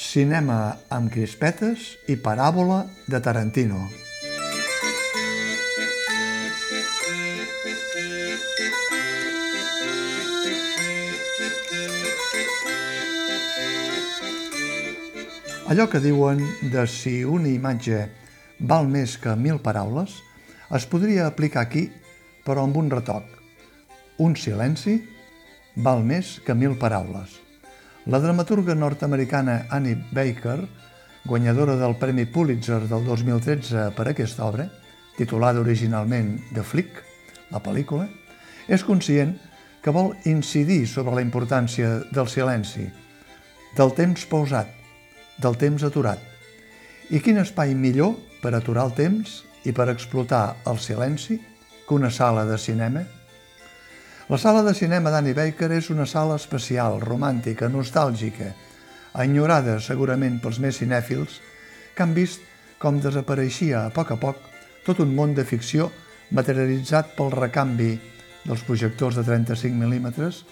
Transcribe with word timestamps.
Cinema 0.00 0.56
amb 0.90 1.12
crispetes 1.14 1.84
i 2.10 2.16
paràbola 2.18 2.80
de 3.06 3.20
Tarantino. 3.22 3.84
Allò 15.70 15.86
que 15.86 16.02
diuen 16.02 16.42
de 16.72 16.82
si 16.90 17.22
una 17.22 17.46
imatge 17.46 18.08
val 18.58 18.90
més 18.90 19.14
que 19.22 19.36
mil 19.38 19.62
paraules 19.62 20.18
es 20.74 20.90
podria 20.90 21.30
aplicar 21.30 21.62
aquí, 21.62 21.86
però 22.42 22.66
amb 22.66 22.82
un 22.82 22.90
retoc. 22.90 23.22
Un 24.18 24.34
silenci 24.34 24.98
val 25.76 26.02
més 26.04 26.38
que 26.44 26.54
mil 26.54 26.76
paraules. 26.78 27.36
La 28.06 28.18
dramaturga 28.18 28.74
nord-americana 28.74 29.66
Annie 29.70 29.98
Baker, 30.10 30.58
guanyadora 31.24 31.76
del 31.76 31.96
Premi 32.00 32.24
Pulitzer 32.26 32.80
del 32.88 33.04
2013 33.04 33.90
per 33.96 34.08
aquesta 34.08 34.46
obra, 34.46 34.66
titulada 35.16 35.60
originalment 35.60 36.38
The 36.54 36.64
Flick, 36.64 37.02
la 37.52 37.60
pel·lícula, 37.60 38.08
és 38.68 38.84
conscient 38.86 39.36
que 39.84 39.92
vol 39.92 40.14
incidir 40.28 40.86
sobre 40.88 41.14
la 41.16 41.24
importància 41.24 42.00
del 42.12 42.28
silenci, 42.28 42.86
del 43.76 43.94
temps 43.96 44.26
pausat, 44.28 44.68
del 45.40 45.56
temps 45.60 45.84
aturat. 45.86 46.20
I 47.10 47.20
quin 47.20 47.40
espai 47.42 47.74
millor 47.74 48.16
per 48.40 48.54
aturar 48.56 48.88
el 48.88 48.96
temps 48.96 49.40
i 49.68 49.72
per 49.76 49.90
explotar 49.92 50.60
el 50.70 50.78
silenci 50.80 51.40
que 51.86 51.96
una 51.96 52.10
sala 52.10 52.44
de 52.48 52.58
cinema? 52.58 53.04
La 54.30 54.38
sala 54.38 54.60
de 54.62 54.76
cinema 54.78 55.10
d'Annie 55.10 55.34
Baker 55.34 55.72
és 55.74 55.88
una 55.90 56.04
sala 56.06 56.36
especial, 56.38 57.00
romàntica, 57.02 57.66
nostàlgica, 57.66 58.52
enyorada 59.18 59.72
segurament 59.82 60.36
pels 60.38 60.60
més 60.62 60.76
cinèfils, 60.78 61.40
que 61.96 62.04
han 62.04 62.12
vist 62.14 62.44
com 62.78 63.00
desapareixia 63.02 63.80
a 63.80 63.90
poc 63.90 64.12
a 64.14 64.18
poc 64.22 64.44
tot 64.86 65.00
un 65.02 65.16
món 65.16 65.34
de 65.34 65.42
ficció 65.42 65.88
materialitzat 66.30 67.16
pel 67.16 67.34
recanvi 67.34 67.96
dels 68.44 68.62
projectors 68.68 69.18
de 69.18 69.24
35 69.26 69.74
mil·límetres 69.80 70.44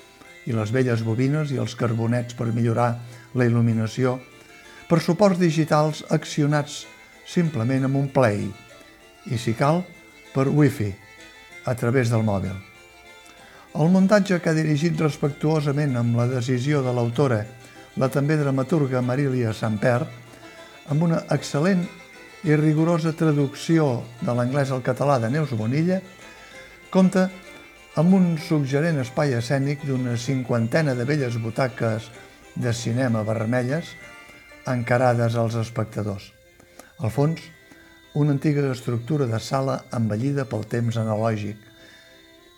i 0.50 0.56
les 0.58 0.72
velles 0.74 1.04
bobines 1.06 1.52
i 1.54 1.60
els 1.62 1.78
carbonets 1.78 2.34
per 2.34 2.50
millorar 2.50 2.88
la 3.38 3.46
il·luminació, 3.46 4.16
per 4.90 4.98
suports 5.06 5.38
digitals 5.38 6.02
accionats 6.10 6.80
simplement 7.30 7.86
amb 7.86 8.02
un 8.02 8.10
play 8.10 8.42
i, 8.42 9.38
si 9.38 9.54
cal, 9.54 9.84
per 10.34 10.48
wifi, 10.50 10.90
a 11.62 11.76
través 11.78 12.10
del 12.10 12.26
mòbil. 12.26 12.67
El 13.76 13.90
muntatge 13.92 14.38
que 14.40 14.48
ha 14.48 14.56
dirigit 14.56 14.96
respectuosament 15.00 15.98
amb 16.00 16.16
la 16.16 16.24
decisió 16.30 16.80
de 16.82 16.92
l'autora, 16.96 17.42
la 18.00 18.08
també 18.08 18.38
dramaturga 18.40 19.02
Marília 19.04 19.52
Samper, 19.52 20.00
amb 20.88 21.04
una 21.04 21.18
excel·lent 21.34 21.84
i 22.48 22.56
rigorosa 22.56 23.12
traducció 23.12 23.90
de 24.22 24.32
l'anglès 24.32 24.72
al 24.72 24.80
català 24.86 25.18
de 25.20 25.28
Neus 25.34 25.52
Bonilla, 25.52 26.00
compta 26.88 27.26
amb 28.00 28.16
un 28.16 28.32
suggerent 28.40 29.02
espai 29.02 29.36
escènic 29.36 29.84
d'una 29.84 30.16
cinquantena 30.16 30.96
de 30.96 31.04
velles 31.04 31.36
butaques 31.36 32.08
de 32.56 32.72
cinema 32.72 33.22
vermelles 33.22 33.92
encarades 34.66 35.36
als 35.36 35.60
espectadors. 35.60 36.32
Al 36.98 37.12
fons, 37.12 37.42
una 38.14 38.32
antiga 38.32 38.64
estructura 38.72 39.28
de 39.28 39.38
sala 39.38 39.82
envellida 39.92 40.48
pel 40.48 40.64
temps 40.66 40.96
analògic. 40.96 41.67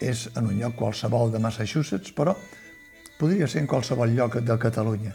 És 0.00 0.28
en 0.34 0.48
un 0.48 0.58
lloc 0.60 0.76
qualsevol 0.80 1.32
de 1.32 1.40
Massachusetts, 1.42 2.14
però 2.16 2.34
podria 3.20 3.48
ser 3.48 3.60
en 3.62 3.68
qualsevol 3.68 4.14
lloc 4.16 4.38
de 4.40 4.56
Catalunya. 4.58 5.12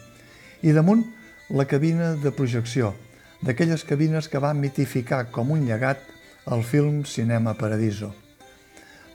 I 0.61 0.73
damunt, 0.77 1.03
la 1.49 1.65
cabina 1.65 2.13
de 2.21 2.31
projecció, 2.31 2.93
d'aquelles 3.41 3.83
cabines 3.85 4.29
que 4.29 4.41
va 4.41 4.53
mitificar 4.53 5.25
com 5.33 5.51
un 5.53 5.65
llegat 5.65 6.01
el 6.45 6.63
film 6.63 7.03
Cinema 7.05 7.55
Paradiso. 7.57 8.11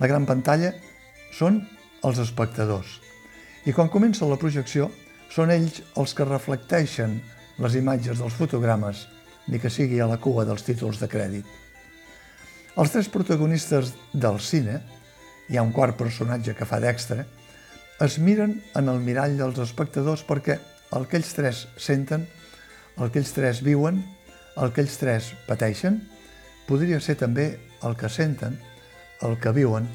La 0.01 0.09
gran 0.11 0.27
pantalla 0.27 0.73
són 1.37 1.61
els 2.03 2.19
espectadors. 2.19 2.99
I 3.67 3.75
quan 3.77 3.91
comença 3.93 4.27
la 4.27 4.39
projecció, 4.41 4.89
són 5.31 5.53
ells 5.55 5.83
els 6.01 6.15
que 6.17 6.27
reflecteixen 6.27 7.21
les 7.61 7.77
imatges 7.79 8.19
dels 8.19 8.35
fotogrames, 8.35 9.07
ni 9.47 9.61
que 9.61 9.71
sigui 9.71 10.01
a 10.01 10.09
la 10.11 10.19
cua 10.19 10.47
dels 10.49 10.65
títols 10.67 10.99
de 10.99 11.09
crèdit. 11.11 11.47
Els 12.79 12.91
tres 12.95 13.11
protagonistes 13.13 13.93
del 14.13 14.41
cine, 14.41 14.81
hi 15.51 15.59
ha 15.59 15.67
un 15.67 15.75
quart 15.75 15.99
personatge 15.99 16.55
que 16.55 16.67
fa 16.69 16.79
d'extra, 16.81 17.25
es 18.01 18.17
miren 18.23 18.61
en 18.79 18.89
el 18.89 19.03
mirall 19.05 19.37
dels 19.37 19.59
espectadors 19.61 20.23
perquè 20.25 20.57
el 20.97 21.07
que 21.11 21.19
ells 21.19 21.35
tres 21.37 21.67
senten, 21.77 22.25
el 22.97 23.11
que 23.11 23.21
ells 23.21 23.35
tres 23.35 23.61
viuen, 23.67 24.01
el 24.57 24.73
que 24.73 24.85
ells 24.85 24.97
tres 25.03 25.33
pateixen, 25.49 26.01
podria 26.69 27.01
ser 27.03 27.19
també 27.21 27.51
el 27.85 27.97
que 27.99 28.09
senten, 28.09 28.57
el 29.27 29.37
que 29.43 29.53
viuen 29.53 29.89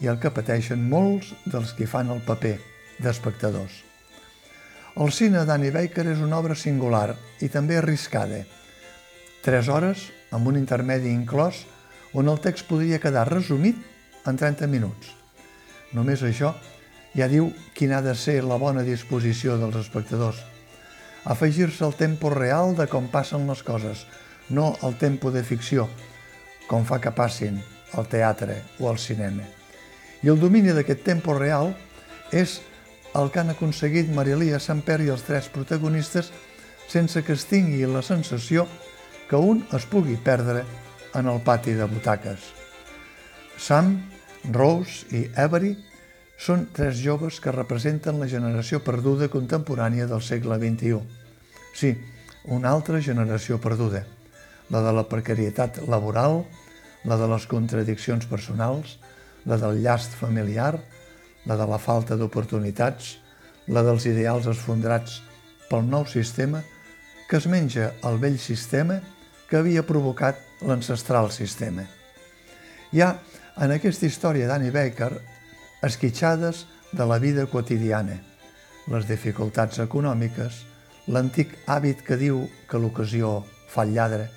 i 0.00 0.08
el 0.10 0.18
que 0.20 0.32
pateixen 0.34 0.88
molts 0.88 1.34
dels 1.44 1.76
que 1.76 1.86
fan 1.86 2.10
el 2.10 2.24
paper 2.24 2.56
d'espectadors. 2.98 3.82
El 4.96 5.10
cine 5.12 5.44
d'Annie 5.44 5.74
Baker 5.74 6.06
és 6.12 6.20
una 6.22 6.38
obra 6.38 6.54
singular 6.54 7.16
i 7.42 7.48
també 7.50 7.76
arriscada. 7.78 8.44
Tres 9.44 9.68
hores, 9.68 10.08
amb 10.32 10.48
un 10.48 10.56
intermedi 10.56 11.10
inclòs, 11.12 11.64
on 12.14 12.30
el 12.30 12.38
text 12.40 12.68
podria 12.70 13.00
quedar 13.02 13.26
resumit 13.28 13.80
en 14.26 14.36
30 14.40 14.68
minuts. 14.70 15.12
Només 15.94 16.22
això 16.26 16.54
ja 17.14 17.28
diu 17.30 17.52
quina 17.74 17.98
ha 17.98 18.04
de 18.04 18.14
ser 18.18 18.40
la 18.44 18.58
bona 18.58 18.82
disposició 18.82 19.58
dels 19.60 19.76
espectadors. 19.78 20.40
Afegir-se 21.24 21.84
al 21.84 21.94
tempo 21.96 22.30
real 22.30 22.74
de 22.76 22.88
com 22.90 23.06
passen 23.08 23.46
les 23.48 23.62
coses, 23.62 24.04
no 24.50 24.74
al 24.82 24.98
tempo 25.00 25.30
de 25.30 25.44
ficció, 25.46 25.88
com 26.68 26.84
fa 26.84 27.00
que 27.00 27.14
passin 27.14 27.60
al 27.94 28.08
teatre 28.10 28.60
o 28.80 28.90
al 28.90 28.98
cinema. 28.98 29.44
I 30.22 30.32
el 30.32 30.40
domini 30.40 30.72
d'aquest 30.74 31.04
tempo 31.04 31.36
real 31.38 31.74
és 32.32 32.58
el 33.14 33.30
que 33.30 33.40
han 33.40 33.52
aconseguit 33.52 34.10
Marilia 34.10 34.58
Samper 34.58 34.98
i 35.04 35.12
els 35.12 35.22
tres 35.22 35.48
protagonistes 35.52 36.32
sense 36.90 37.22
que 37.24 37.36
es 37.36 37.46
tingui 37.48 37.86
la 37.86 38.02
sensació 38.02 38.66
que 39.30 39.38
un 39.38 39.62
es 39.76 39.86
pugui 39.86 40.16
perdre 40.16 40.64
en 41.14 41.30
el 41.30 41.40
pati 41.46 41.76
de 41.78 41.86
butaques. 41.88 42.63
Sam, 43.58 43.96
Rose 44.52 45.06
i 45.14 45.24
Avery 45.40 45.72
són 46.36 46.66
tres 46.74 46.98
joves 47.00 47.38
que 47.40 47.54
representen 47.54 48.18
la 48.20 48.28
generació 48.28 48.80
perduda 48.84 49.30
contemporània 49.32 50.08
del 50.10 50.22
segle 50.22 50.58
XXI. 50.60 50.98
Sí, 51.74 51.94
una 52.44 52.74
altra 52.74 53.00
generació 53.00 53.60
perduda, 53.62 54.04
la 54.70 54.82
de 54.84 54.92
la 54.92 55.06
precarietat 55.08 55.80
laboral, 55.88 56.42
la 57.04 57.16
de 57.20 57.28
les 57.30 57.46
contradiccions 57.48 58.26
personals, 58.28 58.98
la 59.46 59.56
del 59.60 59.80
llast 59.84 60.12
familiar, 60.18 60.78
la 61.46 61.56
de 61.56 61.66
la 61.68 61.78
falta 61.78 62.16
d'oportunitats, 62.16 63.16
la 63.68 63.82
dels 63.84 64.04
ideals 64.08 64.48
esfondrats 64.50 65.20
pel 65.70 65.84
nou 65.88 66.04
sistema 66.08 66.60
que 67.28 67.38
es 67.40 67.48
menja 67.48 67.92
el 68.04 68.18
vell 68.20 68.38
sistema 68.38 69.00
que 69.48 69.60
havia 69.60 69.84
provocat 69.86 70.40
l'ancestral 70.64 71.30
sistema. 71.32 71.84
Hi 72.94 73.00
ha 73.02 73.08
en 73.64 73.72
aquesta 73.74 74.06
història 74.06 74.46
d'Annie 74.46 74.70
Baker 74.70 75.08
esquitxades 75.82 76.60
de 76.94 77.02
la 77.10 77.16
vida 77.18 77.48
quotidiana, 77.50 78.20
les 78.86 79.08
dificultats 79.08 79.80
econòmiques, 79.82 80.60
l'antic 81.10 81.56
hàbit 81.66 82.04
que 82.06 82.14
diu 82.20 82.44
que 82.70 82.78
l'ocasió 82.78 83.40
fa 83.72 83.82
el 83.82 83.96
lladre, 83.96 84.28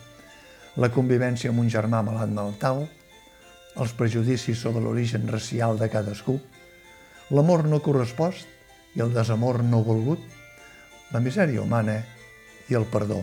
la 0.73 0.89
convivència 0.89 1.53
amb 1.53 1.61
un 1.61 1.69
germà 1.69 2.01
malat 2.07 2.33
mental, 2.33 2.81
els 3.77 3.93
prejudicis 3.93 4.57
sobre 4.57 4.81
l'origen 4.81 5.29
racial 5.29 5.77
de 5.77 5.91
cadascú, 5.93 6.39
l'amor 7.29 7.67
no 7.69 7.83
correspost 7.85 8.97
i 8.97 9.05
el 9.05 9.13
desamor 9.13 9.61
no 9.61 9.83
volgut, 9.85 10.25
la 11.13 11.21
misèria 11.21 11.61
humana 11.61 11.99
i 12.73 12.81
el 12.81 12.89
perdó. 12.89 13.21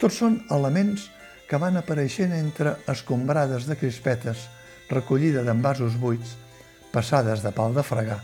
Tots 0.00 0.24
són 0.24 0.40
elements 0.48 1.10
que 1.12 1.17
van 1.56 1.80
apareixent 1.80 2.34
entre 2.36 2.74
escombrades 2.92 3.64
de 3.64 3.78
crispetes, 3.80 4.44
recollida 4.90 5.40
d'envasos 5.46 5.96
buits, 5.96 6.34
passades 6.92 7.40
de 7.40 7.52
pal 7.56 7.72
de 7.72 7.84
fregar 7.84 8.20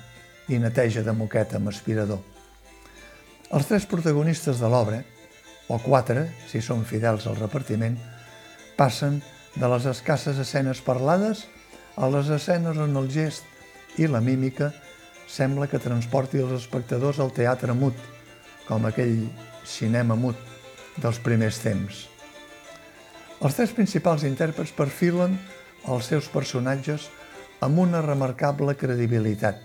i 0.52 0.60
neteja 0.60 1.00
de 1.04 1.12
moqueta 1.16 1.56
amb 1.56 1.72
aspirador. 1.72 2.20
Els 3.54 3.68
tres 3.70 3.88
protagonistes 3.88 4.60
de 4.60 4.68
l'obra, 4.68 5.00
o 5.72 5.78
quatre, 5.80 6.26
si 6.50 6.60
són 6.60 6.84
fidels 6.84 7.24
al 7.30 7.40
repartiment, 7.40 7.96
passen 8.76 9.22
de 9.56 9.68
les 9.70 9.86
escasses 9.88 10.40
escenes 10.42 10.80
parlades 10.84 11.46
a 11.96 12.08
les 12.10 12.28
escenes 12.34 12.80
on 12.82 12.96
el 13.00 13.08
gest 13.08 13.46
i 13.96 14.08
la 14.10 14.20
mímica 14.20 14.72
sembla 15.30 15.68
que 15.70 15.80
transporti 15.80 16.42
els 16.42 16.56
espectadors 16.58 17.20
al 17.22 17.32
teatre 17.32 17.72
mut, 17.72 17.96
com 18.68 18.84
aquell 18.84 19.22
cinema 19.64 20.18
mut 20.18 20.36
dels 21.00 21.20
primers 21.22 21.62
temps. 21.64 22.13
Els 23.42 23.56
tres 23.58 23.72
principals 23.74 24.24
intèrprets 24.28 24.72
perfilen 24.76 25.38
els 25.90 26.08
seus 26.08 26.28
personatges 26.32 27.08
amb 27.64 27.80
una 27.82 28.02
remarcable 28.04 28.76
credibilitat. 28.78 29.58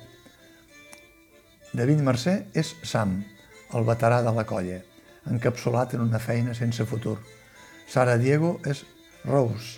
David 1.73 2.01
Mercè 2.01 2.35
és 2.57 2.73
Sam, 2.83 3.19
el 3.77 3.85
veterà 3.85 4.23
de 4.25 4.33
la 4.33 4.45
colla, 4.49 4.79
encapsulat 5.29 5.93
en 5.93 6.01
una 6.07 6.19
feina 6.19 6.55
sense 6.57 6.85
futur. 6.89 7.19
Sara 7.89 8.17
Diego 8.17 8.55
és 8.65 8.81
Rose, 9.25 9.77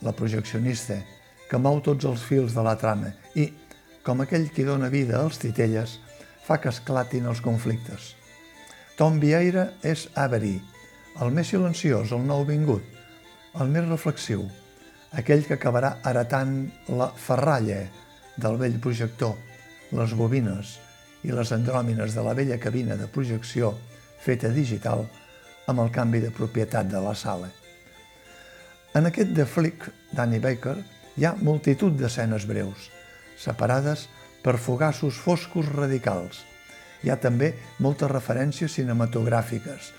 la 0.00 0.14
projeccionista, 0.16 0.96
que 1.50 1.60
mou 1.60 1.82
tots 1.84 2.08
els 2.08 2.24
fils 2.24 2.56
de 2.56 2.64
la 2.64 2.78
trama 2.80 3.12
i, 3.36 3.50
com 4.02 4.24
aquell 4.24 4.48
qui 4.54 4.64
dona 4.64 4.88
vida 4.88 5.20
als 5.20 5.36
titelles, 5.42 5.98
fa 6.46 6.58
que 6.58 6.72
esclatin 6.72 7.28
els 7.28 7.44
conflictes. 7.44 8.14
Tom 8.96 9.20
Vieira 9.20 9.68
és 9.84 10.08
Avery, 10.16 10.56
el 11.20 11.30
més 11.36 11.52
silenciós, 11.52 12.12
el 12.16 12.24
nou 12.24 12.46
vingut, 12.48 12.82
el 13.60 13.68
més 13.68 13.84
reflexiu, 13.84 14.46
aquell 15.12 15.44
que 15.44 15.58
acabarà 15.58 15.98
heretant 16.08 16.54
la 16.88 17.10
ferralla 17.12 17.82
del 18.40 18.56
vell 18.60 18.78
projector, 18.80 19.34
les 19.92 20.14
bobines 20.16 20.78
i 21.22 21.34
les 21.36 21.52
andròmines 21.52 22.14
de 22.16 22.24
la 22.24 22.32
vella 22.34 22.56
cabina 22.58 22.96
de 22.96 23.08
projecció 23.12 23.74
feta 24.22 24.48
digital 24.48 25.04
amb 25.68 25.82
el 25.84 25.92
canvi 25.92 26.22
de 26.22 26.30
propietat 26.32 26.88
de 26.88 27.02
la 27.02 27.12
sala. 27.14 27.50
En 28.96 29.08
aquest 29.08 29.34
The 29.36 29.44
Flick, 29.46 29.88
Danny 30.12 30.40
Baker, 30.40 30.78
hi 31.16 31.26
ha 31.28 31.36
multitud 31.36 31.92
d'escenes 31.96 32.46
breus, 32.48 32.88
separades 33.36 34.06
per 34.42 34.56
fugassos 34.58 35.20
foscos 35.20 35.68
radicals. 35.76 36.40
Hi 37.04 37.12
ha 37.12 37.18
també 37.20 37.52
moltes 37.84 38.10
referències 38.10 38.72
cinematogràfiques, 38.78 39.92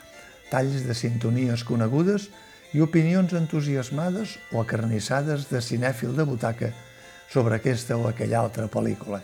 talls 0.50 0.85
de 0.88 0.95
sintonies 0.97 1.63
conegudes 1.67 2.29
i 2.29 2.52
opinions 2.81 3.33
entusiasmades 3.37 4.39
o 4.51 4.61
acarnissades 4.61 5.49
de 5.51 5.61
cinèfil 5.61 6.15
de 6.17 6.25
butaca 6.25 6.71
sobre 7.29 7.59
aquesta 7.59 7.97
o 7.97 8.07
aquella 8.09 8.39
altra 8.41 8.65
pel·lícula. 8.65 9.21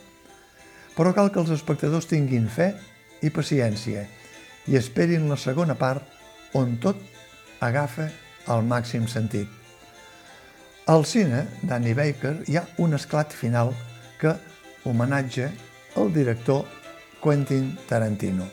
Però 0.94 1.13
cal 1.18 1.31
que 1.34 1.42
els 1.42 1.54
espectadors 1.56 2.10
tinguin 2.10 2.50
fe 2.50 2.74
i 3.25 3.31
paciència 3.34 4.06
i 4.69 4.78
esperin 4.78 5.30
la 5.30 5.38
segona 5.38 5.74
part 5.80 6.06
on 6.54 6.78
tot 6.84 7.00
agafa 7.66 8.10
el 8.54 8.66
màxim 8.66 9.07
sentit. 9.07 9.48
Al 10.90 11.06
cine, 11.06 11.45
Danny 11.62 11.94
Baker, 11.94 12.40
hi 12.50 12.57
ha 12.57 12.66
un 12.81 12.98
esclat 12.98 13.34
final 13.34 13.74
que 14.22 14.34
homenatge 14.90 15.50
al 15.98 16.13
director 16.13 16.66
Quentin 17.22 17.75
Tarantino. 17.90 18.48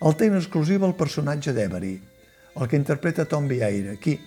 El 0.00 0.14
té 0.16 0.28
en 0.30 0.38
exclusiva 0.38 0.86
el 0.86 0.94
personatge 0.96 1.52
d'Every, 1.52 1.96
el 2.58 2.68
que 2.68 2.76
interpreta 2.76 3.28
Tom 3.30 3.46
Vieira, 3.48 3.94
qui, 4.02 4.18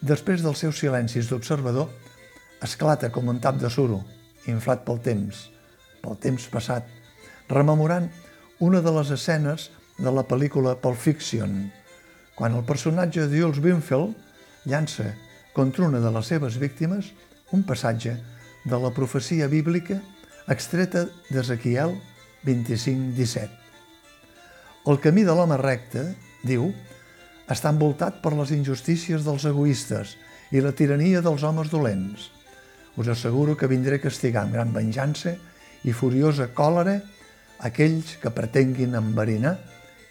després 0.00 0.44
dels 0.44 0.60
seus 0.60 0.78
silencis 0.78 1.30
d'observador, 1.30 1.88
esclata 2.64 3.10
com 3.14 3.30
un 3.32 3.40
tap 3.40 3.58
de 3.60 3.70
suro, 3.72 4.02
inflat 4.50 4.84
pel 4.86 5.00
temps, 5.04 5.46
pel 6.02 6.18
temps 6.20 6.48
passat, 6.52 6.86
rememorant 7.48 8.08
una 8.64 8.82
de 8.84 8.92
les 8.92 9.12
escenes 9.14 9.70
de 9.98 10.12
la 10.14 10.24
pel·lícula 10.26 10.76
Pulp 10.82 10.98
Fiction, 11.00 11.70
quan 12.38 12.54
el 12.54 12.66
personatge 12.66 13.26
de 13.26 13.40
Jules 13.40 13.62
Winfield 13.62 14.68
llança 14.68 15.14
contra 15.56 15.88
una 15.88 16.02
de 16.02 16.12
les 16.14 16.28
seves 16.30 16.58
víctimes 16.60 17.12
un 17.50 17.64
passatge 17.66 18.14
de 18.64 18.78
la 18.78 18.92
profecia 18.94 19.48
bíblica 19.48 19.96
extreta 20.52 21.06
d'Ezequiel 21.30 21.96
25-17. 22.46 23.48
El 24.88 25.00
camí 25.02 25.24
de 25.26 25.34
l'home 25.34 25.58
recte, 25.60 26.04
diu, 26.46 26.70
està 27.48 27.72
envoltat 27.72 28.20
per 28.22 28.34
les 28.36 28.52
injustícies 28.54 29.24
dels 29.24 29.46
egoistes 29.48 30.16
i 30.52 30.62
la 30.64 30.72
tirania 30.76 31.22
dels 31.24 31.44
homes 31.44 31.70
dolents. 31.72 32.28
Us 32.98 33.08
asseguro 33.08 33.56
que 33.56 33.70
vindré 33.70 33.98
a 33.98 34.04
castigar 34.04 34.44
amb 34.44 34.56
gran 34.56 34.72
venjança 34.74 35.36
i 35.84 35.94
furiosa 35.94 36.50
còlera 36.54 36.98
aquells 37.64 38.16
que 38.22 38.34
pretenguin 38.34 38.96
enverinar 38.98 39.56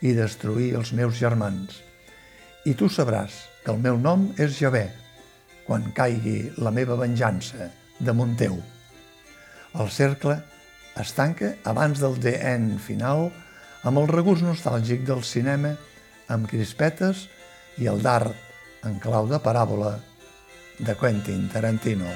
i 0.01 0.13
destruir 0.15 0.73
els 0.77 0.93
meus 0.93 1.17
germans. 1.19 1.81
I 2.65 2.73
tu 2.75 2.89
sabràs 2.91 3.35
que 3.63 3.73
el 3.73 3.81
meu 3.83 3.97
nom 3.99 4.29
és 4.39 4.57
Javé, 4.59 4.87
quan 5.67 5.91
caigui 5.95 6.53
la 6.63 6.71
meva 6.71 6.97
venjança 6.99 7.69
damunt 7.99 8.37
teu. 8.39 8.57
El 9.77 9.89
cercle 9.91 10.37
es 10.97 11.11
tanca 11.13 11.53
abans 11.69 11.99
del 12.01 12.17
DN 12.23 12.77
final 12.81 13.27
amb 13.87 14.01
el 14.01 14.07
regust 14.09 14.45
nostàlgic 14.45 15.03
del 15.07 15.23
cinema 15.27 15.75
amb 16.33 16.49
crispetes 16.49 17.27
i 17.81 17.89
el 17.91 18.01
dart 18.03 18.33
en 18.87 18.97
clau 19.03 19.27
de 19.29 19.39
paràbola 19.43 19.97
de 20.79 20.95
Quentin 20.99 21.47
Tarantino. 21.53 22.11